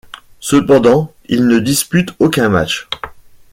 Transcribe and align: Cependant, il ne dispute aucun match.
Cependant, 0.39 1.13
il 1.27 1.45
ne 1.45 1.59
dispute 1.59 2.15
aucun 2.17 2.49
match. 2.49 2.87